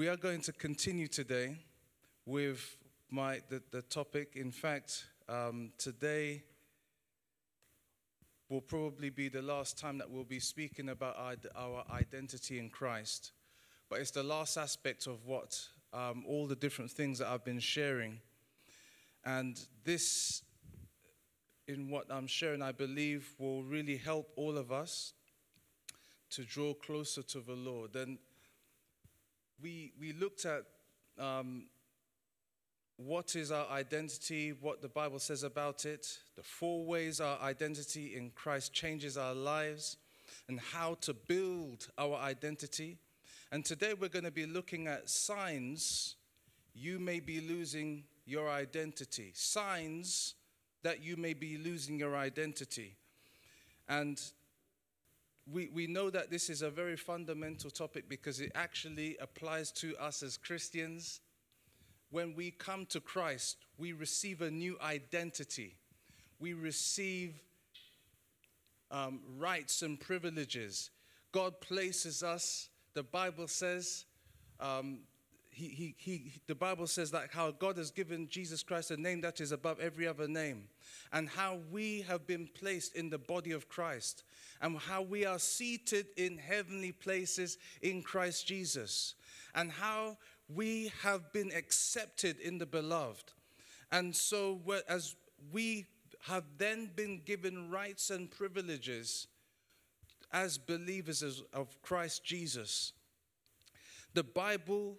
[0.00, 1.58] We are going to continue today
[2.24, 2.78] with
[3.10, 4.32] my the, the topic.
[4.34, 6.42] In fact, um, today
[8.48, 12.70] will probably be the last time that we'll be speaking about our, our identity in
[12.70, 13.32] Christ.
[13.90, 15.60] But it's the last aspect of what
[15.92, 18.20] um, all the different things that I've been sharing.
[19.22, 20.40] And this,
[21.68, 25.12] in what I'm sharing, I believe will really help all of us
[26.30, 27.96] to draw closer to the Lord.
[27.96, 28.16] And
[29.62, 30.64] we, we looked at
[31.18, 31.64] um,
[32.96, 38.16] what is our identity, what the Bible says about it, the four ways our identity
[38.16, 39.96] in Christ changes our lives,
[40.48, 42.98] and how to build our identity.
[43.52, 46.16] And today we're going to be looking at signs
[46.74, 50.34] you may be losing your identity, signs
[50.82, 52.96] that you may be losing your identity.
[53.88, 54.20] And
[55.52, 59.96] we, we know that this is a very fundamental topic because it actually applies to
[59.96, 61.20] us as Christians.
[62.10, 65.76] When we come to Christ, we receive a new identity.
[66.38, 67.34] We receive
[68.90, 70.90] um, rights and privileges.
[71.32, 74.04] God places us, the Bible says,
[74.58, 75.00] um,
[75.60, 79.20] he, he, he, the Bible says that how God has given Jesus Christ a name
[79.20, 80.68] that is above every other name,
[81.12, 84.22] and how we have been placed in the body of Christ,
[84.62, 89.14] and how we are seated in heavenly places in Christ Jesus,
[89.54, 90.16] and how
[90.48, 93.32] we have been accepted in the beloved.
[93.92, 95.14] And so, as
[95.52, 95.86] we
[96.22, 99.26] have then been given rights and privileges
[100.32, 102.92] as believers of Christ Jesus,
[104.14, 104.96] the Bible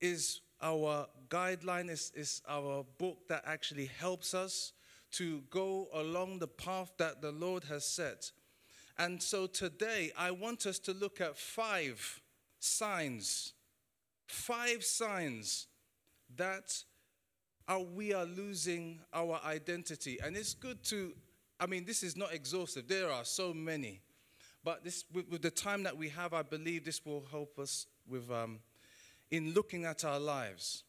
[0.00, 4.72] is our guideline, is, is our book that actually helps us
[5.12, 8.30] to go along the path that the Lord has set.
[8.98, 12.22] And so today, I want us to look at five
[12.58, 13.52] signs,
[14.26, 15.66] five signs
[16.36, 16.82] that
[17.68, 20.18] are, we are losing our identity.
[20.24, 21.12] And it's good to,
[21.60, 24.00] I mean, this is not exhaustive, there are so many.
[24.64, 27.86] But this, with, with the time that we have, I believe this will help us
[28.08, 28.58] with um,
[29.30, 30.84] in looking at our lives.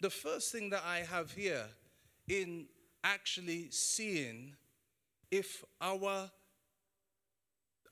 [0.00, 1.64] The first thing that I have here
[2.28, 2.66] in
[3.02, 4.54] actually seeing
[5.30, 6.30] if our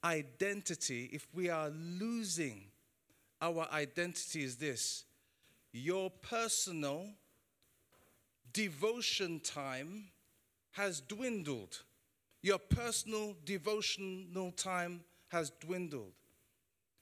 [0.04, 2.64] identity, if we are losing
[3.40, 5.04] our identity, is this
[5.72, 7.06] your personal
[8.52, 10.04] devotion time
[10.72, 11.82] has dwindled.
[12.42, 16.12] Your personal devotional time has dwindled.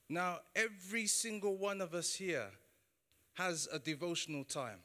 [0.08, 2.48] Now, every single one of us here
[3.34, 4.78] has a devotional time.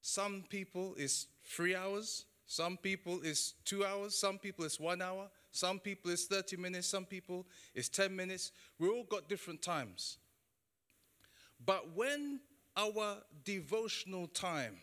[0.00, 5.28] Some people is three hours, some people is two hours, some people is one hour,
[5.50, 8.52] some people is 30 minutes, some people is 10 minutes.
[8.78, 10.18] We all got different times.
[11.64, 12.40] But when
[12.76, 14.78] our devotional time,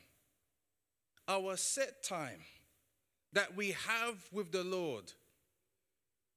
[1.27, 2.41] our set time
[3.33, 5.11] that we have with the Lord,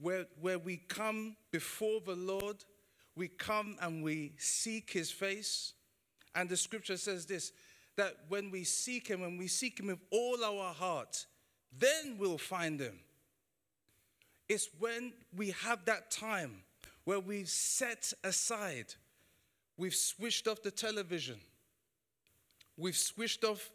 [0.01, 2.65] where, where we come before the Lord,
[3.17, 5.75] we come and we seek his face,
[6.34, 7.53] and the scripture says this
[7.97, 11.27] that when we seek Him, when we seek Him with all our heart,
[11.77, 12.99] then we'll find Him.
[14.49, 16.62] It's when we have that time
[17.05, 18.94] where we've set aside,
[19.77, 21.41] we've switched off the television,
[22.77, 23.71] we've switched off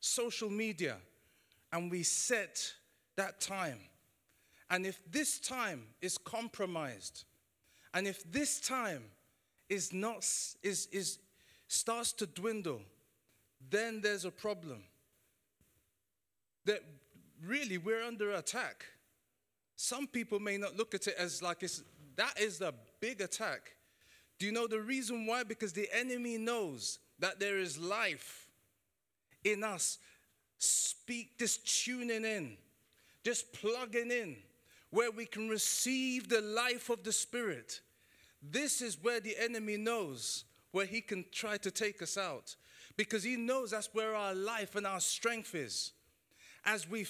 [0.00, 0.96] social media,
[1.72, 2.72] and we set
[3.16, 3.78] that time.
[4.70, 7.24] And if this time is compromised,
[7.94, 9.04] and if this time
[9.68, 10.18] is not
[10.62, 11.18] is is
[11.68, 12.80] starts to dwindle,
[13.70, 14.82] then there's a problem.
[16.64, 16.82] That
[17.44, 18.84] really we're under attack.
[19.76, 21.82] Some people may not look at it as like it's
[22.16, 23.76] that is a big attack.
[24.38, 25.44] Do you know the reason why?
[25.44, 28.48] Because the enemy knows that there is life
[29.44, 29.98] in us.
[30.58, 32.56] Speak this tuning in,
[33.24, 34.36] just plugging in,
[34.90, 37.80] where we can receive the life of the Spirit.
[38.42, 42.56] This is where the enemy knows where he can try to take us out
[42.96, 45.92] because he knows that's where our life and our strength is.
[46.64, 47.06] As, we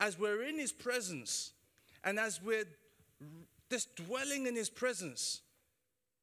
[0.00, 1.52] as we're in his presence
[2.02, 2.64] and as we're
[3.70, 5.42] just dwelling in his presence,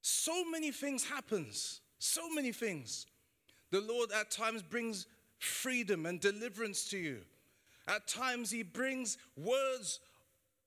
[0.01, 1.81] so many things happens.
[1.99, 3.05] So many things.
[3.71, 5.07] The Lord at times brings
[5.39, 7.19] freedom and deliverance to you.
[7.87, 9.99] At times he brings words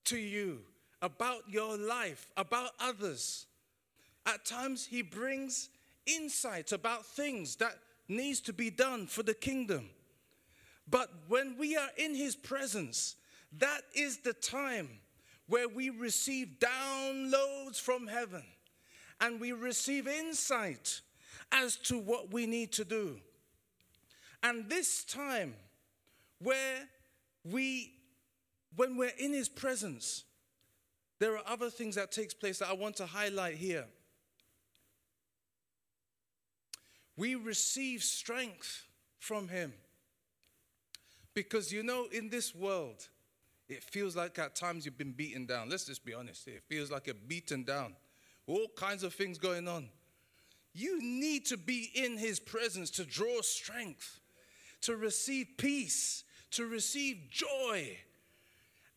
[0.05, 0.61] to you
[1.03, 3.47] about your life, about others.
[4.27, 5.71] At times he brings
[6.17, 7.77] insight about things that
[8.09, 9.91] needs to be done for the kingdom.
[10.91, 13.17] But when we are in his presence,
[13.59, 14.89] that is the time
[15.47, 18.45] where we receive downloads from heaven
[19.21, 21.01] and we receive insight
[21.51, 23.19] as to what we need to do.
[24.43, 25.55] And this time,
[26.41, 26.89] where
[27.45, 27.93] we,
[28.77, 30.25] when we're in His presence,
[31.19, 33.87] there are other things that takes place that I want to highlight here.
[37.19, 38.87] We receive strength
[39.19, 39.73] from Him.
[41.35, 43.09] Because you know, in this world,
[43.69, 45.69] it feels like at times you've been beaten down.
[45.69, 46.47] Let's just be honest.
[46.47, 47.95] It feels like you're beaten down.
[48.47, 49.89] All kinds of things going on.
[50.73, 54.21] You need to be in His presence to draw strength,
[54.83, 56.23] to receive peace,
[56.53, 57.99] to receive joy.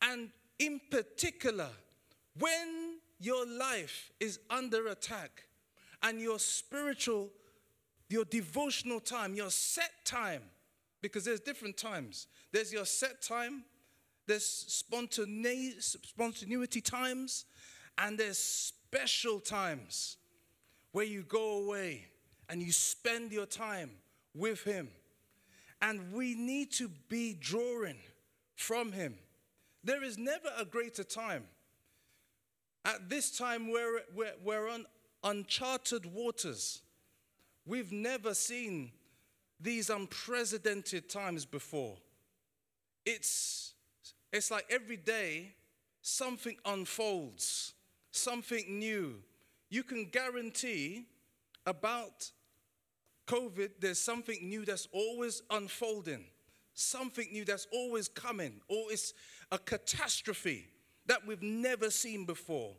[0.03, 0.29] And
[0.59, 1.69] in particular,
[2.37, 5.45] when your life is under attack
[6.03, 7.31] and your spiritual,
[8.11, 10.41] your devotional time, your set time,
[11.01, 12.27] because there's different times.
[12.51, 13.63] There's your set time,
[14.27, 17.45] there's spontaneity times,
[17.97, 20.17] and there's special times
[20.91, 22.05] where you go away
[22.49, 23.91] and you spend your time
[24.35, 24.89] with Him.
[25.81, 27.97] And we need to be drawing
[28.55, 29.15] from Him.
[29.83, 31.45] There is never a greater time.
[32.85, 34.85] At this time, we're, we're, we're on
[35.23, 36.81] uncharted waters.
[37.65, 38.91] We've never seen
[39.59, 41.97] these unprecedented times before.
[43.05, 43.73] It's,
[44.33, 45.53] it's like every day
[46.01, 47.73] something unfolds,
[48.11, 49.15] something new.
[49.69, 51.05] You can guarantee
[51.65, 52.31] about
[53.27, 56.25] COVID, there's something new that's always unfolding,
[56.73, 59.13] something new that's always coming, or it's
[59.51, 60.67] a catastrophe
[61.05, 62.73] that we've never seen before.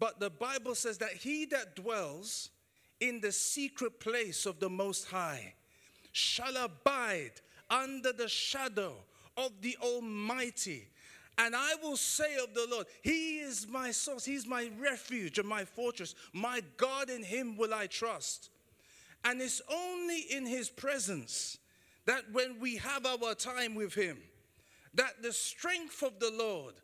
[0.00, 2.50] But the Bible says that he that dwells
[3.00, 5.54] in the secret place of the Most High
[6.12, 7.32] shall abide
[7.70, 8.94] under the shadow
[9.36, 10.88] of the Almighty.
[11.36, 15.48] And I will say of the Lord, He is my source, He's my refuge and
[15.48, 16.14] my fortress.
[16.32, 18.50] My God, in Him will I trust.
[19.24, 21.58] And it's only in His presence
[22.06, 24.18] that when we have our time with Him,
[24.94, 26.74] that the strength of the Lord,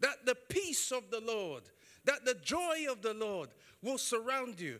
[0.00, 1.64] that the peace of the Lord,
[2.04, 3.48] that the joy of the Lord
[3.82, 4.78] will surround you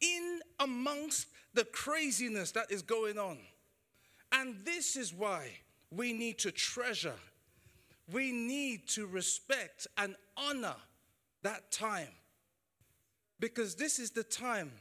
[0.00, 3.38] in amongst the craziness that is going on.
[4.32, 5.50] And this is why
[5.90, 7.14] we need to treasure,
[8.12, 10.76] we need to respect and honor
[11.42, 12.08] that time.
[13.38, 14.72] Because this is the time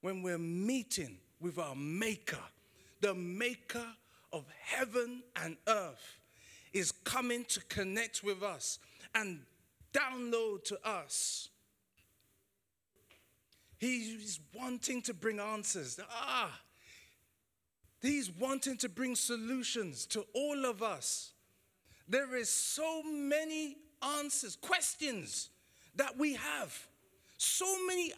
[0.00, 2.42] when we're meeting with our Maker,
[3.00, 3.86] the Maker
[4.32, 6.18] of heaven and earth
[6.72, 8.78] is coming to connect with us
[9.14, 9.40] and
[9.92, 11.48] download to us.
[13.78, 15.98] He's wanting to bring answers.
[16.10, 16.60] Ah,
[18.04, 21.32] He's wanting to bring solutions to all of us.
[22.06, 23.78] There is so many
[24.18, 25.48] answers, questions
[25.96, 26.86] that we have.
[27.38, 28.12] So many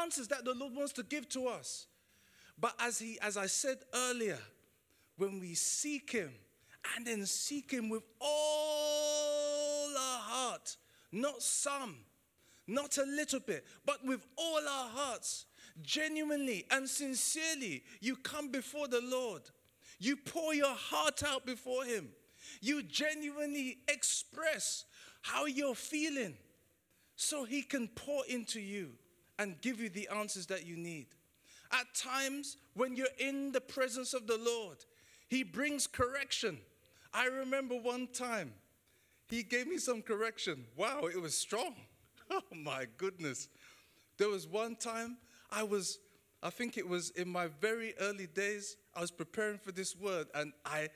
[0.00, 1.86] answers that the Lord wants to give to us.
[2.58, 4.38] But as he as I said earlier,
[5.16, 6.32] when we seek him
[6.94, 10.76] and then seek him with all our heart,
[11.10, 11.96] not some,
[12.66, 15.46] not a little bit, but with all our hearts,
[15.82, 19.42] genuinely and sincerely, you come before the Lord.
[19.98, 22.08] You pour your heart out before Him.
[22.60, 24.84] You genuinely express
[25.22, 26.34] how you're feeling
[27.16, 28.90] so He can pour into you
[29.38, 31.06] and give you the answers that you need.
[31.72, 34.78] At times, when you're in the presence of the Lord,
[35.28, 36.58] He brings correction.
[37.12, 38.52] I remember one time,
[39.28, 40.64] He gave me some correction.
[40.76, 41.74] Wow, it was strong.
[42.30, 43.48] Oh my goodness.
[44.18, 45.18] There was one time
[45.50, 45.98] I was,
[46.42, 50.26] I think it was in my very early days, I was preparing for this word
[50.34, 50.88] and I,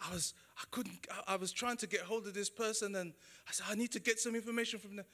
[0.00, 3.12] I was, I couldn't, I was trying to get hold of this person and
[3.48, 5.06] I said, I need to get some information from them.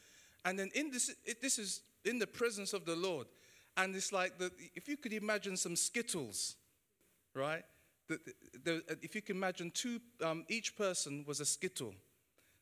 [0.44, 3.26] And then in this, it, this is in the presence of the Lord.
[3.76, 6.56] And it's like, the, if you could imagine some Skittles,
[7.34, 7.64] right?
[8.08, 8.20] The,
[8.62, 11.94] the, if you can imagine two, um, each person was a Skittle,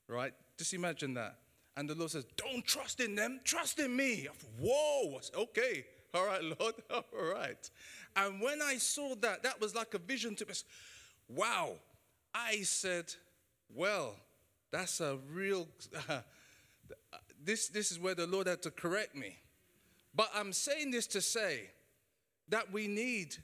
[0.09, 0.33] right?
[0.57, 1.37] Just imagine that.
[1.76, 4.29] And the Lord says, Don't trust in them, trust in me.
[4.61, 5.85] Whoa, okay.
[6.14, 6.75] All right, Lord.
[6.91, 7.71] All right.
[8.17, 10.52] And when I saw that, that was like a vision to me.
[11.29, 11.76] Wow.
[12.35, 13.14] I said,
[13.75, 14.17] well,
[14.71, 15.69] that's a real.
[16.09, 16.21] Uh,
[17.45, 19.37] this, this is where the Lord had to correct me.
[20.14, 21.71] But I'm saying this to say
[22.49, 23.37] that we need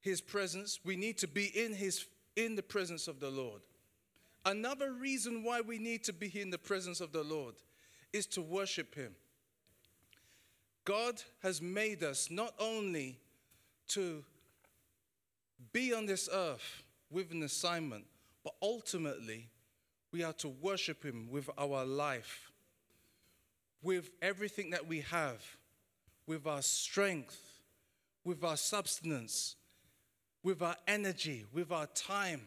[0.00, 0.80] his presence.
[0.84, 2.06] We need to be in his
[2.36, 3.60] in the presence of the Lord.
[4.48, 7.54] Another reason why we need to be here in the presence of the Lord
[8.14, 9.14] is to worship him.
[10.86, 13.18] God has made us not only
[13.88, 14.24] to
[15.70, 18.06] be on this earth with an assignment,
[18.42, 19.50] but ultimately
[20.12, 22.50] we are to worship Him with our life,
[23.82, 25.44] with everything that we have,
[26.26, 27.38] with our strength,
[28.24, 29.56] with our substance,
[30.42, 32.40] with our energy, with our time.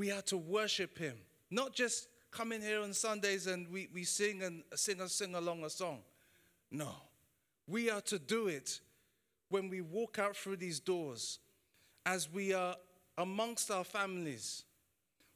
[0.00, 1.14] We are to worship Him,
[1.50, 5.34] not just come in here on Sundays and we, we sing and sing and sing
[5.34, 5.98] along a song.
[6.70, 6.88] No,
[7.68, 8.80] we are to do it
[9.50, 11.38] when we walk out through these doors,
[12.06, 12.76] as we are
[13.18, 14.64] amongst our families,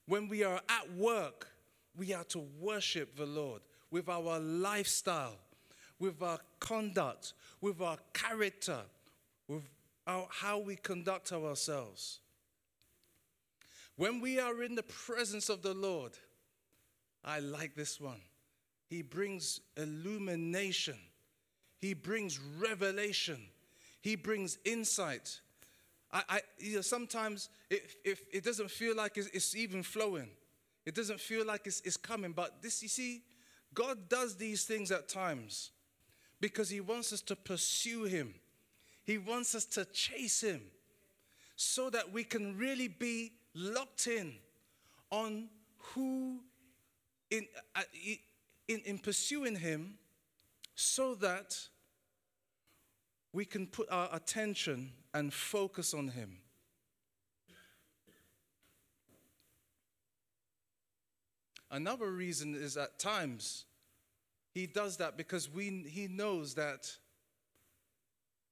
[0.06, 1.46] when we are at work,
[1.94, 5.36] we are to worship the Lord with our lifestyle,
[5.98, 8.80] with our conduct, with our character,
[9.46, 9.68] with
[10.06, 12.20] our, how we conduct ourselves.
[13.96, 16.12] When we are in the presence of the Lord,
[17.24, 18.20] I like this one.
[18.88, 20.98] He brings illumination,
[21.80, 23.38] He brings revelation,
[24.02, 25.40] He brings insight.
[26.12, 30.28] I, I you know, sometimes if, if it doesn't feel like it's, it's even flowing,
[30.84, 32.32] it doesn't feel like it's, it's coming.
[32.32, 33.22] But this, you see,
[33.72, 35.70] God does these things at times
[36.40, 38.34] because He wants us to pursue Him.
[39.04, 40.62] He wants us to chase Him
[41.56, 44.34] so that we can really be locked in
[45.10, 46.40] on who,
[47.30, 47.82] in, uh,
[48.68, 49.94] in, in pursuing Him,
[50.74, 51.56] so that
[53.32, 56.38] we can put our attention and focus on Him.
[61.70, 63.64] Another reason is at times
[64.52, 66.88] he does that because we, he knows that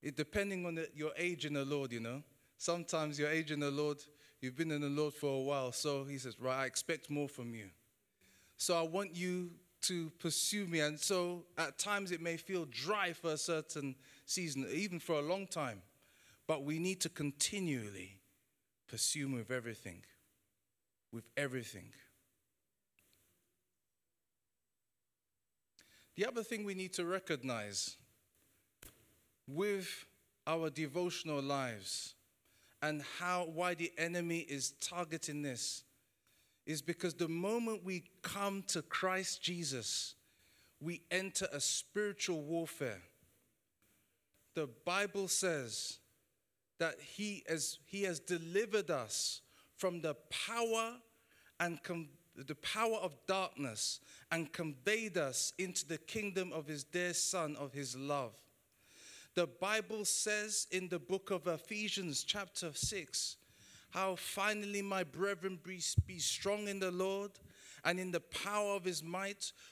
[0.02, 2.25] it, depending on the, your age in the Lord, you know,
[2.59, 3.99] sometimes your age in the Lord,
[4.42, 5.72] you've been in the Lord for a while.
[5.72, 7.70] So he says, Right, I expect more from you.
[8.58, 10.80] So I want you to pursue me.
[10.80, 13.94] And so at times it may feel dry for a certain
[14.26, 15.82] season, even for a long time.
[16.46, 18.20] But we need to continually
[18.88, 20.02] pursue him with everything.
[21.12, 21.90] With everything.
[26.16, 27.96] The other thing we need to recognize
[29.46, 30.04] with
[30.46, 32.14] our devotional lives
[32.82, 35.84] and how why the enemy is targeting this
[36.66, 40.14] is because the moment we come to Christ Jesus,
[40.80, 43.02] we enter a spiritual warfare.
[44.54, 45.98] The Bible says
[46.78, 49.40] that he, has he has delivered us
[49.76, 50.14] from the
[50.46, 50.94] power
[51.58, 57.14] and com- the power of darkness and conveyed us into the kingdom of his dear
[57.14, 58.34] Son, of his love.
[59.34, 63.36] The Bible says in the book of Ephesians, chapter 6,
[63.90, 67.32] how finally, my brethren, be, be strong in the Lord
[67.84, 69.52] and in the power of his might,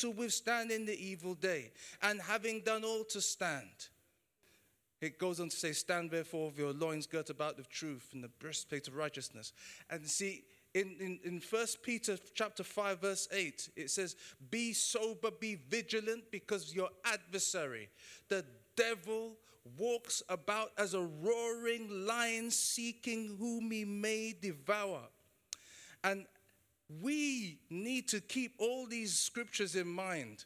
[0.00, 3.88] to withstand in the evil day, and having done all to stand.
[5.00, 8.22] It goes on to say, Stand therefore with your loins girt about with truth and
[8.22, 9.52] the breastplate of righteousness.
[9.88, 14.14] And see, in, in, in 1 Peter chapter 5, verse 8, it says,
[14.50, 17.88] Be sober, be vigilant, because your adversary,
[18.28, 18.44] the
[18.76, 19.36] devil,
[19.78, 25.00] walks about as a roaring lion seeking whom he may devour.
[26.04, 26.26] And
[27.02, 30.44] we need to keep all these scriptures in mind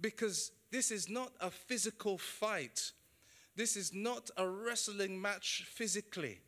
[0.00, 2.92] because this is not a physical fight.
[3.54, 6.40] This is not a wrestling match physically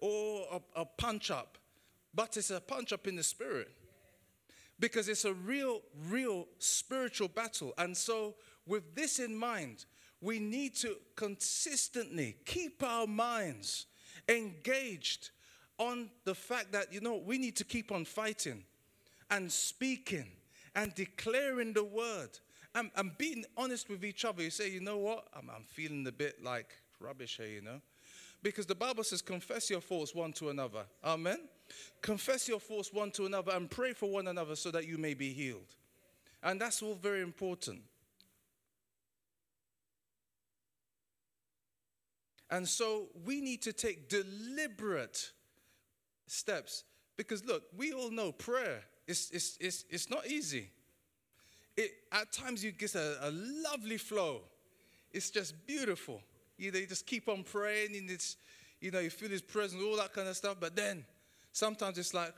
[0.00, 1.58] or a, a punch up,
[2.14, 3.70] but it's a punch up in the spirit
[4.80, 7.74] because it's a real, real spiritual battle.
[7.78, 8.34] And so,
[8.66, 9.84] with this in mind,
[10.20, 13.86] we need to consistently keep our minds
[14.28, 15.30] engaged
[15.78, 18.64] on the fact that, you know, we need to keep on fighting
[19.30, 20.26] and speaking
[20.74, 22.38] and declaring the word
[22.74, 24.42] and, and being honest with each other.
[24.42, 25.26] You say, you know what?
[25.34, 27.80] I'm, I'm feeling a bit like rubbish here, you know?
[28.42, 30.84] Because the Bible says, confess your faults one to another.
[31.04, 31.48] Amen?
[32.02, 35.14] Confess your faults one to another and pray for one another so that you may
[35.14, 35.74] be healed.
[36.42, 37.80] And that's all very important.
[42.50, 45.32] And so we need to take deliberate
[46.26, 46.84] steps
[47.16, 50.70] because look, we all know prayer it's, it's, it's, it's not easy.
[51.76, 54.42] It, at times you get a, a lovely flow.
[55.10, 56.20] It's just beautiful.
[56.58, 58.36] You, know, you just keep on praying and it's,
[58.80, 60.58] you know, you feel his presence, all that kind of stuff.
[60.60, 61.06] But then
[61.52, 62.34] sometimes it's like,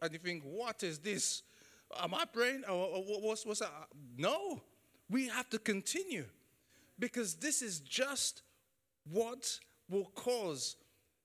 [0.00, 1.42] and you think, what is this?
[2.00, 2.62] Am I praying?
[2.70, 3.72] Or, what's, what's that?
[4.16, 4.62] No,
[5.08, 6.26] we have to continue
[7.00, 8.42] Because this is just
[9.10, 9.58] what
[9.88, 10.76] will cause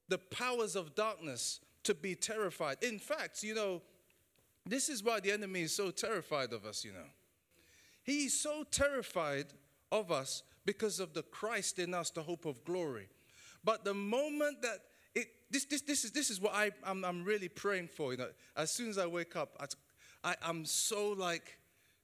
[0.10, 2.78] the powers of darkness to be terrified.
[2.82, 3.82] In fact, you know,
[4.66, 7.10] this is why the enemy is so terrified of us, you know.
[8.04, 9.46] He's so terrified
[9.92, 13.08] of us because of the Christ in us, the hope of glory.
[13.64, 14.80] But the moment that
[15.14, 18.18] it, this, this, this, is, this is what I, I'm, I'm really praying for, you
[18.18, 18.30] know.
[18.56, 21.58] As soon as I wake up, I, I, I'm so like,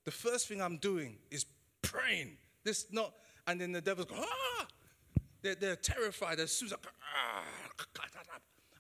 [0.06, 1.46] the first thing I'm doing is
[1.82, 2.38] praying.
[2.64, 3.14] This not,
[3.48, 4.68] and then the devil's go, ah!
[5.42, 6.78] They're, they're terrified as soon as I,
[7.16, 7.44] ah!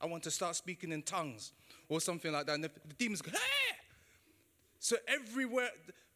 [0.01, 1.53] I want to start speaking in tongues
[1.87, 2.55] or something like that.
[2.55, 3.75] And the, the demons go, hey!
[4.79, 5.69] So everywhere,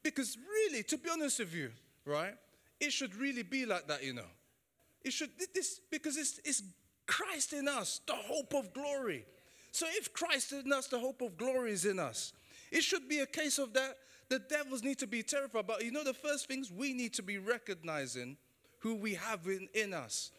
[0.04, 1.72] because really, to be honest with you,
[2.06, 2.34] right?
[2.80, 4.30] It should really be like that, you know.
[5.04, 6.64] It should, this, because it's, it's
[7.06, 9.26] Christ in us, the hope of glory.
[9.72, 12.34] So if Christ in us, the hope of glory is in us,
[12.72, 13.98] it should be a case of that
[14.30, 15.68] the devils need to be terrified.
[15.68, 18.38] But you know, the first things we need to be recognizing
[18.80, 20.32] who we have in, in us.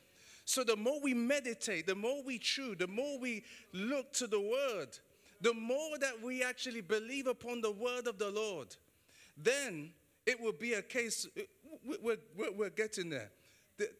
[0.46, 4.40] So the more we meditate, the more we chew, the more we look to the
[4.40, 4.96] word,
[5.40, 8.68] the more that we actually believe upon the word of the Lord,
[9.36, 9.90] then
[10.24, 11.42] it will be a case, uh,
[12.00, 13.30] we're, we're, we're getting there.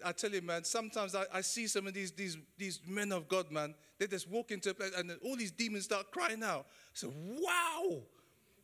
[0.04, 3.28] I tell you, man, sometimes I, I, see some of these, these, these men of
[3.28, 6.66] God, man, they just walk into a place and all these demons start crying out.
[6.94, 7.98] So, wow,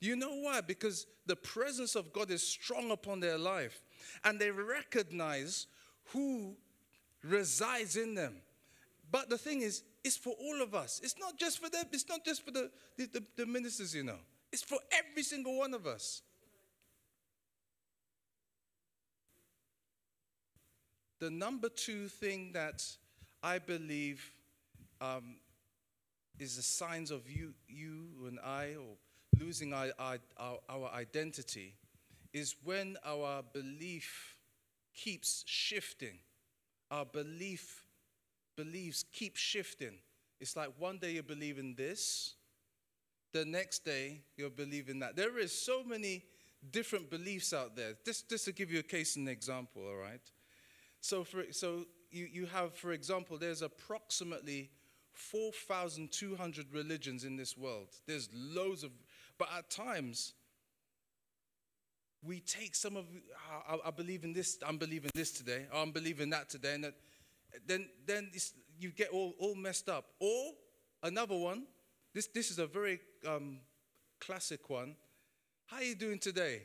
[0.00, 0.60] you know why?
[0.62, 3.82] Because the presence of God is strong upon their life
[4.24, 5.66] and they recognize
[6.12, 6.56] who
[7.22, 8.36] resides in them.
[9.10, 11.00] But the thing is, it's for all of us.
[11.02, 14.18] It's not just for them, it's not just for the, the, the, ministers, you know.
[14.52, 16.22] It's for every single one of us.
[21.20, 22.84] The number two thing that
[23.42, 24.32] I believe
[25.00, 25.36] um,
[26.38, 28.96] is the signs of you, you and I, or
[29.38, 30.18] losing our, our,
[30.68, 31.74] our identity
[32.32, 34.36] is when our belief
[34.94, 36.18] keeps shifting.
[36.92, 37.84] Our belief
[38.56, 39.94] beliefs keep shifting.
[40.40, 42.34] It's like one day you believe in this,
[43.32, 45.16] the next day you're believing that.
[45.16, 46.24] There is so many
[46.70, 47.94] different beliefs out there.
[48.04, 50.20] Just, just to give you a case and example, all right?
[51.00, 54.70] So, for, so you, you have, for example, there's approximately
[55.14, 57.88] 4,200 religions in this world.
[58.06, 58.90] There's loads of
[59.38, 60.34] but at times,
[62.24, 63.06] we take some of,
[63.68, 66.94] I, I believe in this, I'm believing this today, I'm believing that today, and that,
[67.66, 68.30] then, then
[68.78, 70.06] you get all, all messed up.
[70.20, 70.52] Or
[71.02, 71.64] another one,
[72.14, 73.58] this, this is a very um,
[74.20, 74.94] classic one.
[75.66, 76.62] How are you doing today?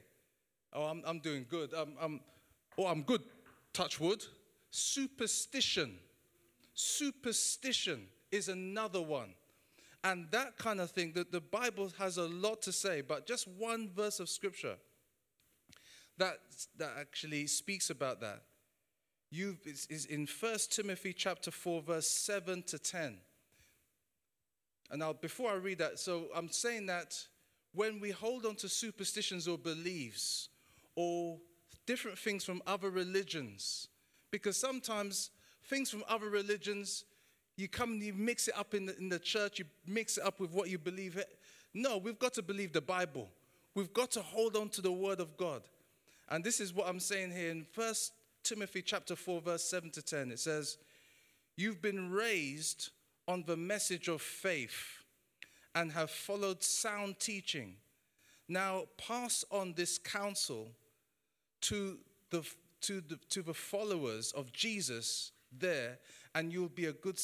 [0.74, 1.74] Oh, I'm, I'm doing good.
[1.76, 2.20] I'm, I'm,
[2.78, 3.22] oh, I'm good,
[3.74, 4.24] touch wood.
[4.70, 5.98] Superstition.
[6.74, 9.34] Superstition is another one.
[10.04, 13.48] And that kind of thing, that the Bible has a lot to say, but just
[13.48, 14.76] one verse of scripture
[16.18, 16.40] that,
[16.78, 18.42] that actually speaks about that.
[19.30, 23.18] You is in 1 Timothy chapter 4, verse 7 to 10.
[24.90, 27.18] And now, before I read that, so I'm saying that
[27.74, 30.48] when we hold on to superstitions or beliefs
[30.96, 31.38] or
[31.86, 33.90] different things from other religions,
[34.32, 35.32] because sometimes
[35.66, 37.04] things from other religions
[37.58, 40.24] you come and you mix it up in the, in the church, you mix it
[40.24, 41.22] up with what you believe.
[41.74, 43.30] No, we've got to believe the Bible.
[43.74, 45.64] We've got to hold on to the word of God.
[46.30, 47.94] And this is what I'm saying here in 1
[48.44, 50.32] Timothy chapter 4, verse 7 to 10.
[50.32, 50.78] It says,
[51.56, 52.90] You've been raised
[53.28, 55.04] on the message of faith
[55.74, 57.76] and have followed sound teaching.
[58.48, 60.70] Now pass on this counsel
[61.62, 61.98] to
[62.30, 62.44] the,
[62.82, 65.98] to the, to the followers of Jesus there
[66.36, 67.20] and you'll be a good,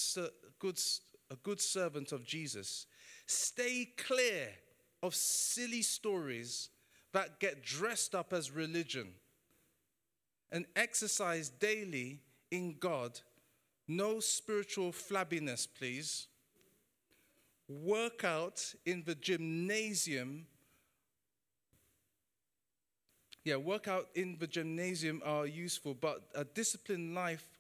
[0.60, 0.80] good,
[1.30, 2.88] a good servant of Jesus.
[3.28, 4.50] Stay clear
[5.02, 6.70] of silly stories
[7.14, 9.08] that get dressed up as religion
[10.52, 12.20] and exercise daily
[12.52, 13.20] in God.
[13.88, 16.28] No spiritual flabbiness, please.
[17.68, 20.46] Work out in the gymnasium.
[23.44, 27.60] Yeah, work out in the gymnasium are useful, but a disciplined life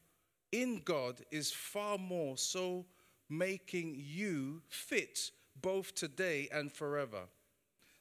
[0.51, 2.85] in God is far more so
[3.29, 7.23] making you fit both today and forever.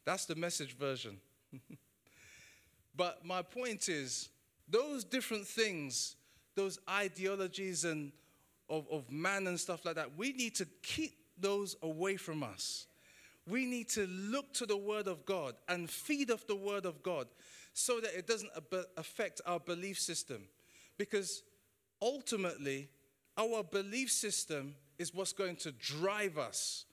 [0.04, 1.18] That's the message version.
[2.96, 4.28] but my point is,
[4.68, 6.16] those different things,
[6.54, 8.12] those ideologies and
[8.68, 12.86] of, of man and stuff like that, we need to keep those away from us.
[13.46, 17.02] We need to look to the Word of God and feed off the Word of
[17.02, 17.26] God
[17.74, 18.50] so that it doesn't
[18.96, 20.42] affect our belief system.
[20.96, 21.42] Because
[22.00, 22.88] ultimately,
[23.36, 26.84] our belief system is what's going to drive us.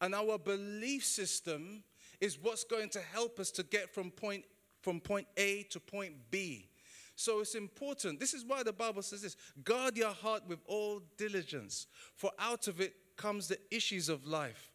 [0.00, 1.82] And our belief system
[2.20, 4.44] is what's going to help us to get from point,
[4.82, 6.68] from point A to point B.
[7.16, 8.20] So it's important.
[8.20, 12.68] This is why the Bible says this guard your heart with all diligence, for out
[12.68, 14.70] of it comes the issues of life.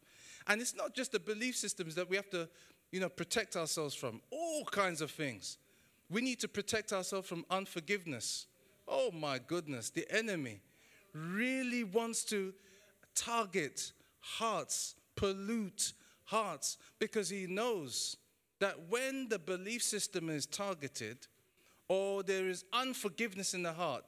[0.46, 2.48] And it's not just the belief systems that we have to,
[2.92, 5.56] you know, protect ourselves from, all kinds of things.
[6.10, 8.46] We need to protect ourselves from unforgiveness.
[8.86, 10.60] Oh my goodness, the enemy
[11.14, 12.52] really wants to
[13.14, 18.16] target hearts, pollute hearts, because he knows
[18.60, 21.18] that when the belief system is targeted
[21.88, 24.04] or there is unforgiveness in the heart,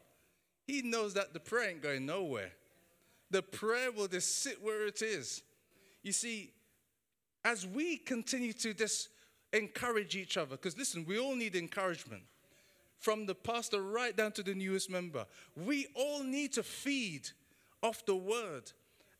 [0.66, 2.52] he knows that the prayer ain't going nowhere.
[3.30, 5.42] The prayer will just sit where it is.
[6.02, 6.52] You see,
[7.44, 9.08] as we continue to just
[9.52, 12.22] encourage each other, because listen, we all need encouragement
[12.98, 15.26] from the pastor right down to the newest member.
[15.54, 17.28] We all need to feed
[17.82, 18.72] off the word.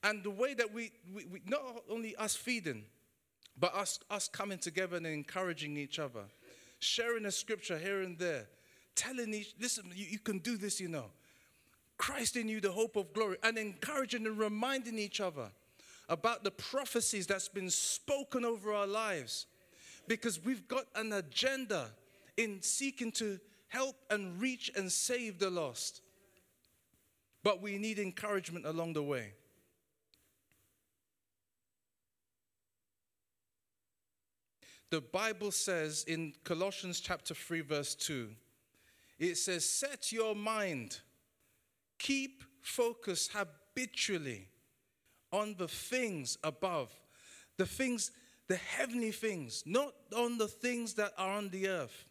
[0.03, 2.85] And the way that we, we, we, not only us feeding,
[3.59, 6.25] but us, us coming together and encouraging each other,
[6.79, 8.47] sharing a scripture here and there,
[8.95, 11.07] telling each, listen, you, you can do this, you know.
[11.99, 15.51] Christ in you, the hope of glory, and encouraging and reminding each other
[16.09, 19.47] about the prophecies that's been spoken over our lives.
[20.07, 21.91] Because we've got an agenda
[22.37, 26.03] in seeking to help and reach and save the lost.
[27.43, 29.33] But we need encouragement along the way.
[34.91, 38.29] The Bible says in Colossians chapter 3, verse 2,
[39.19, 41.01] it says, Set your mind,
[41.99, 44.49] keep focus habitually
[45.33, 46.93] on the things above,
[47.57, 48.13] the things,
[48.47, 52.05] the heavenly things, not on the things that are on the earth,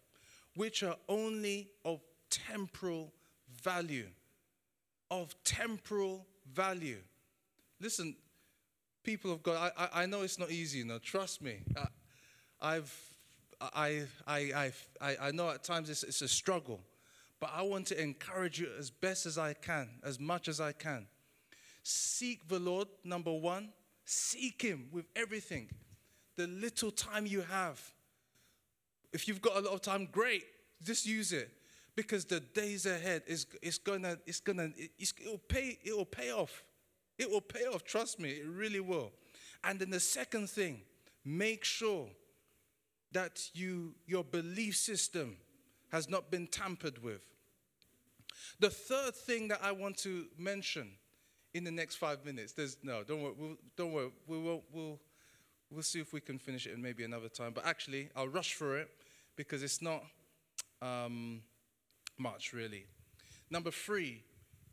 [0.56, 3.14] which are only of temporal
[3.64, 4.08] value.
[5.10, 7.00] Of temporal value.
[7.80, 8.16] Listen,
[9.04, 11.60] people of God, I, I, I know it's not easy, you know, trust me.
[11.78, 11.88] I,
[12.62, 12.94] I've,
[13.62, 16.82] I, I, I, I know at times it's, it's a struggle,
[17.40, 20.72] but I want to encourage you as best as I can, as much as I
[20.72, 21.08] can.
[21.84, 23.70] Seek the Lord, number one.
[24.06, 25.70] Seek Him with everything.
[26.36, 27.82] The little time you have.
[29.14, 30.44] If you've got a lot of time, great.
[30.84, 31.50] Just use it.
[31.96, 36.32] Because the days ahead is it's gonna it's gonna it's, it'll pay it will pay
[36.32, 36.64] off.
[37.18, 37.86] It will pay off.
[37.86, 39.12] Trust me, it really will.
[39.64, 40.82] And then the second thing,
[41.24, 42.10] make sure
[43.12, 45.38] that you, your belief system
[45.92, 47.22] has not been tampered with.
[48.60, 50.92] The third thing that I want to mention
[51.54, 55.00] in the next five minutes, there's no, don't worry, we'll, don't worry, we will, we'll,
[55.70, 57.54] we'll see if we can finish it in maybe another time.
[57.54, 58.90] But actually, I'll rush for it
[59.36, 60.04] because it's not
[60.82, 61.42] um,
[62.18, 62.86] much really.
[63.50, 64.24] Number three,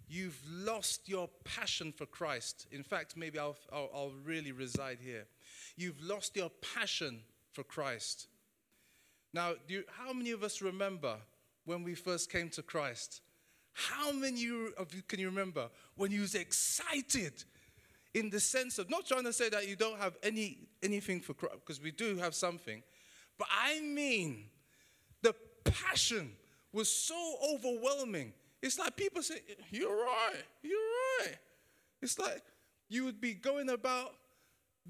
[0.09, 2.67] you've lost your passion for Christ.
[2.71, 5.27] In fact, maybe I'll, I'll, I'll really reside here.
[5.77, 7.21] You've lost your passion
[7.53, 8.29] for Christ.
[9.35, 11.17] Now, you, how many of us remember
[11.65, 13.21] when we first came to Christ?
[13.73, 17.45] How many of you can you remember when you was excited
[18.15, 21.33] in the sense of not trying to say that you don't have any anything for
[21.33, 22.83] Christ because we do have something,
[23.39, 24.45] but I mean
[25.23, 25.35] the
[25.65, 26.33] passion
[26.73, 28.35] was so overwhelming.
[28.61, 30.79] It's like people say, "You're right, you're
[31.21, 31.37] right."
[32.03, 32.43] It's like
[32.91, 34.15] you would be going about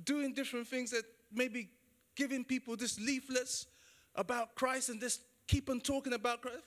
[0.04, 1.70] doing different things that maybe
[2.16, 3.66] giving people just leaflets
[4.14, 6.58] about Christ and just keep on talking about Christ,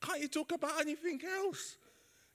[0.00, 1.76] can't you talk about anything else?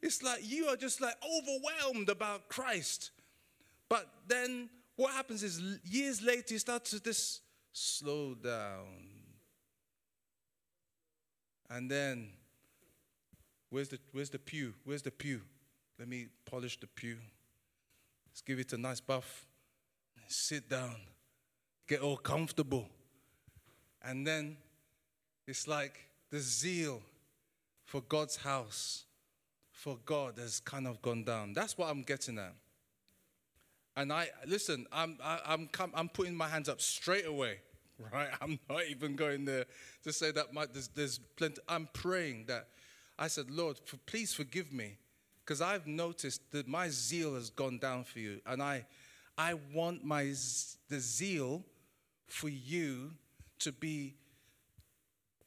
[0.02, 3.12] It's like you are just like overwhelmed about Christ.
[3.90, 7.42] But then what happens is years later you start to just
[7.74, 9.08] slow down.
[11.70, 12.30] And then
[13.70, 14.74] where's the where's the pew?
[14.84, 15.42] Where's the pew?
[15.98, 17.18] Let me polish the pew.
[18.30, 19.46] Let's give it a nice buff.
[20.28, 20.96] Sit down.
[21.90, 22.88] Get all comfortable.
[24.04, 24.58] And then
[25.48, 26.00] it's like
[26.30, 27.02] the zeal
[27.84, 29.06] for God's house,
[29.72, 31.54] for God has kind of gone down.
[31.54, 32.54] That's what I'm getting at.
[33.98, 34.86] And I listen.
[34.92, 37.58] I'm I, I'm I'm putting my hands up straight away,
[38.14, 38.30] right?
[38.40, 39.66] I'm not even going there
[40.04, 41.60] to say that my, there's, there's plenty.
[41.68, 42.68] I'm praying that
[43.18, 45.00] I said, Lord, for, please forgive me,
[45.44, 48.86] because I've noticed that my zeal has gone down for you, and I
[49.40, 50.26] I want my
[50.88, 51.64] the zeal
[52.32, 53.12] for you
[53.60, 54.16] to be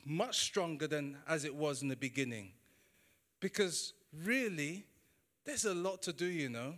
[0.05, 2.53] much stronger than as it was in the beginning.
[3.40, 3.92] Because
[4.25, 4.85] really,
[5.45, 6.75] there's a lot to do, you know.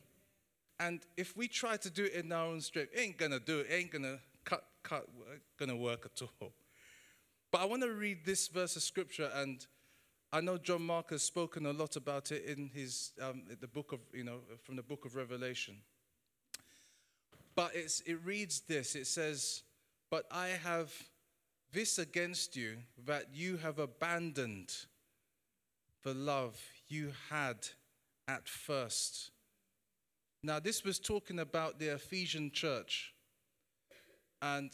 [0.80, 3.60] And if we try to do it in our own strength, it ain't gonna do
[3.60, 5.06] it, it ain't gonna cut, cut,
[5.58, 6.52] gonna work at all.
[7.50, 9.64] But I want to read this verse of scripture, and
[10.32, 13.92] I know John Mark has spoken a lot about it in his um, the book
[13.92, 15.76] of you know from the book of Revelation.
[17.54, 18.94] But it's, it reads this.
[18.94, 19.62] It says,
[20.14, 20.92] "But I have
[21.72, 24.72] this against you that you have abandoned
[26.04, 27.66] the love you had
[28.28, 29.32] at first.
[30.40, 33.12] Now, this was talking about the Ephesian church.
[34.40, 34.70] And,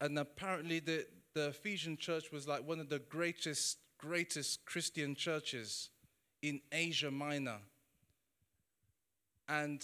[0.00, 5.90] and apparently, the, the Ephesian church was like one of the greatest, greatest Christian churches
[6.42, 7.60] in Asia Minor.
[9.48, 9.80] And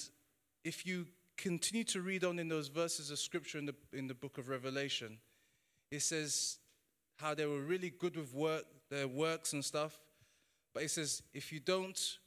[0.64, 1.06] if you
[1.38, 4.48] continue to read on in those verses of scripture in the, in the book of
[4.48, 5.18] Revelation,
[5.90, 6.58] it says
[7.16, 9.98] how they were really good with work, their works and stuff.
[10.74, 12.18] But it says, if you don't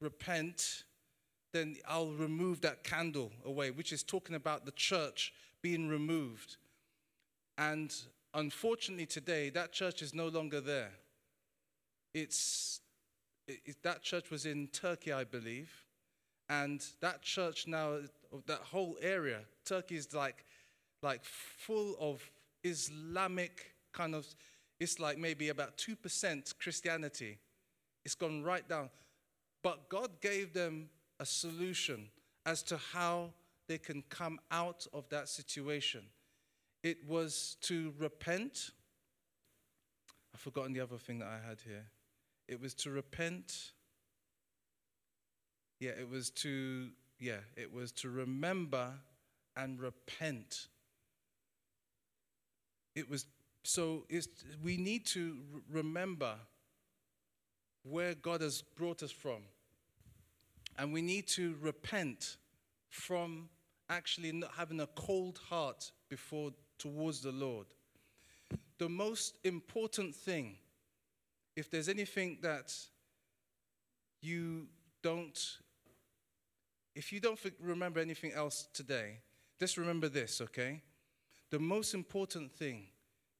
[0.00, 0.84] repent,
[1.52, 6.56] then I'll remove that candle away, which is talking about the church being removed.
[7.58, 7.94] And
[8.32, 10.92] unfortunately, today, that church is no longer there.
[12.14, 12.80] It's,
[13.46, 15.70] it, that church was in Turkey, I believe.
[16.48, 17.98] And that church now,
[18.46, 20.44] that whole area, Turkey is like,
[21.02, 22.22] like full of
[22.64, 24.26] Islamic kind of,
[24.80, 27.38] it's like maybe about 2% Christianity.
[28.04, 28.90] It's gone right down.
[29.62, 30.88] But God gave them
[31.20, 32.08] a solution
[32.46, 33.30] as to how
[33.68, 36.02] they can come out of that situation.
[36.82, 38.70] It was to repent.
[40.34, 41.84] I've forgotten the other thing that I had here.
[42.48, 43.72] It was to repent.
[45.78, 46.88] Yeah, it was to,
[47.22, 48.88] yeah, it was to remember
[49.56, 50.66] and repent.
[52.96, 53.26] It was,
[53.62, 54.04] so
[54.62, 55.36] we need to
[55.70, 56.34] remember
[57.84, 59.42] where God has brought us from.
[60.78, 62.38] And we need to repent
[62.88, 63.48] from
[63.88, 67.66] actually not having a cold heart before towards the Lord.
[68.78, 70.56] The most important thing,
[71.54, 72.74] if there's anything that
[74.20, 74.66] you
[75.02, 75.38] don't,
[76.94, 79.20] if you don't remember anything else today,
[79.58, 80.82] just remember this, okay?
[81.50, 82.86] The most important thing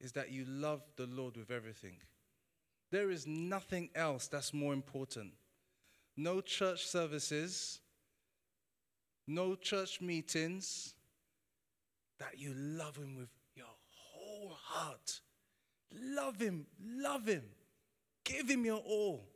[0.01, 1.97] is that you love the Lord with everything.
[2.91, 5.33] There is nothing else that's more important.
[6.17, 7.81] No church services,
[9.27, 10.95] no church meetings,
[12.19, 15.21] that you love Him with your whole heart.
[15.95, 17.45] Love Him, love Him,
[18.25, 19.29] give Him your all.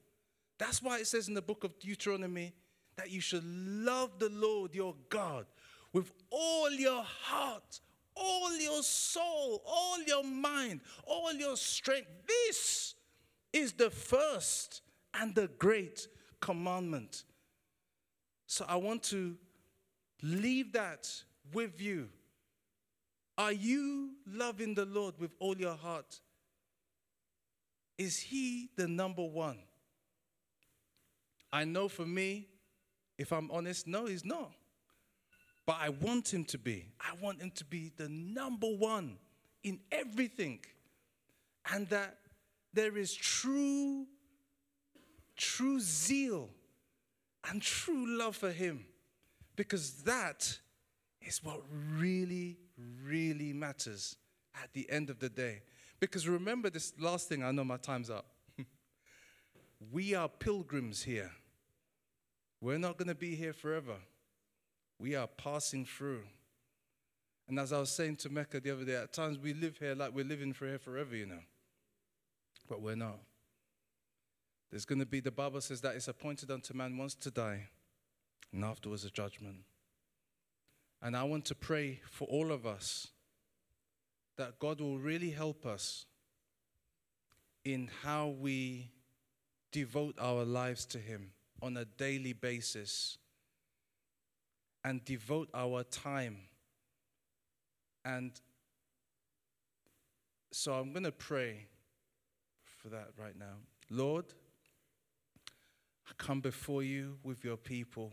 [0.58, 2.52] That's why it says in the book of Deuteronomy
[2.96, 5.46] that you should love the Lord your God
[5.92, 7.80] with all your heart,
[8.14, 12.08] all your soul, all your mind, all your strength.
[12.26, 12.94] This
[13.52, 14.82] is the first
[15.14, 16.08] and the great
[16.40, 17.24] commandment.
[18.46, 19.36] So I want to
[20.22, 21.10] leave that
[21.52, 22.08] with you.
[23.38, 26.20] Are you loving the Lord with all your heart?
[27.98, 29.58] Is He the number one?
[31.52, 32.48] I know for me,
[33.18, 34.52] if I'm honest, no, He's not.
[35.66, 36.86] But I want Him to be.
[37.00, 39.18] I want Him to be the number one
[39.62, 40.60] in everything.
[41.72, 42.18] And that
[42.72, 44.06] there is true
[45.36, 46.48] true zeal
[47.48, 48.86] and true love for Him.
[49.54, 50.58] Because that
[51.20, 51.60] is what
[51.94, 52.58] really,
[53.02, 54.16] really matters
[54.62, 55.62] at the end of the day.
[55.98, 58.26] Because remember this last thing, I know my time's up.
[59.92, 61.32] we are pilgrims here.
[62.60, 63.96] We're not going to be here forever.
[64.98, 66.22] We are passing through.
[67.48, 69.94] And as I was saying to Mecca the other day, at times we live here
[69.94, 71.42] like we're living for here forever, you know.
[72.68, 73.18] But we're not.
[74.70, 77.68] There's going to be, the Bible says that it's appointed unto man once to die,
[78.52, 79.58] and afterwards a judgment.
[81.00, 83.08] And I want to pray for all of us
[84.38, 86.06] that God will really help us
[87.64, 88.90] in how we
[89.70, 91.30] devote our lives to Him
[91.66, 93.18] on a daily basis
[94.84, 96.36] and devote our time.
[98.04, 98.30] And
[100.52, 101.66] so I'm going to pray
[102.80, 103.56] for that right now.
[103.90, 104.26] Lord,
[106.08, 108.12] I come before you with your people.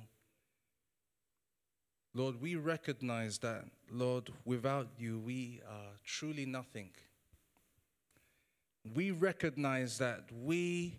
[2.15, 6.89] Lord, we recognize that, Lord, without you, we are truly nothing.
[8.95, 10.97] We recognize that we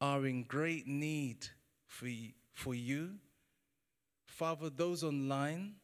[0.00, 1.48] are in great need
[1.86, 2.08] for,
[2.52, 3.16] for you.
[4.26, 5.74] Father, those online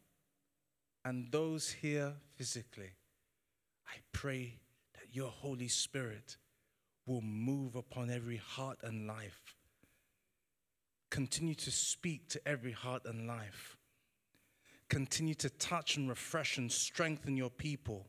[1.04, 2.90] and those here physically,
[3.86, 4.60] I pray
[4.94, 6.36] that your Holy Spirit
[7.06, 9.56] will move upon every heart and life
[11.12, 13.76] Continue to speak to every heart and life.
[14.88, 18.06] Continue to touch and refresh and strengthen your people.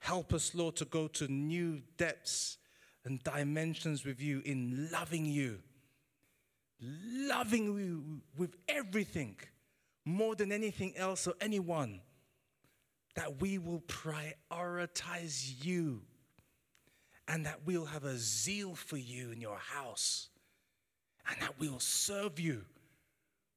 [0.00, 2.58] Help us, Lord, to go to new depths
[3.06, 5.60] and dimensions with you in loving you.
[6.80, 9.36] Loving you with everything,
[10.04, 12.00] more than anything else or anyone.
[13.14, 16.02] That we will prioritize you
[17.28, 20.28] and that we'll have a zeal for you in your house,
[21.28, 22.64] and that we'll serve you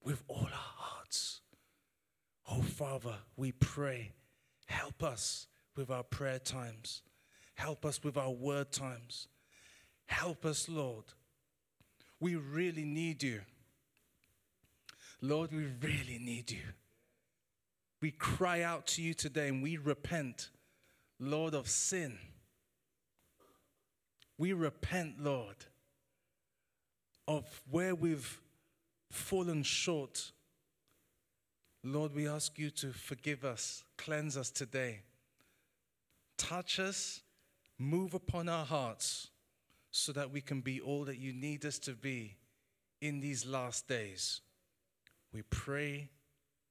[0.03, 1.41] with all our hearts.
[2.49, 4.13] Oh, Father, we pray,
[4.65, 7.03] help us with our prayer times,
[7.53, 9.27] help us with our word times.
[10.07, 11.05] Help us, Lord.
[12.19, 13.41] We really need you.
[15.21, 16.63] Lord, we really need you.
[18.01, 20.49] We cry out to you today and we repent,
[21.19, 22.17] Lord, of sin.
[24.37, 25.57] We repent, Lord,
[27.27, 28.39] of where we've
[29.11, 30.31] fallen short.
[31.83, 35.01] Lord, we ask you to forgive us, cleanse us today.
[36.37, 37.21] Touch us,
[37.77, 39.29] move upon our hearts
[39.91, 42.37] so that we can be all that you need us to be
[43.01, 44.41] in these last days.
[45.33, 46.09] We pray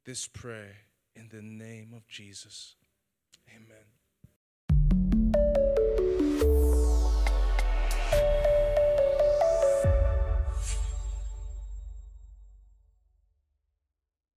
[0.05, 0.77] this prayer
[1.15, 2.75] in the name of Jesus.
[3.55, 3.88] Amen.